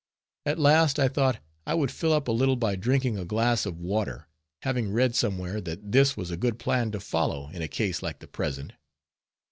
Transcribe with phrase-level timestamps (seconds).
[0.47, 3.77] At last I thought I would fill up a little by drinking a glass of
[3.79, 4.27] water;
[4.63, 8.17] having read somewhere that this was a good plan to follow in a case like
[8.17, 8.73] the present.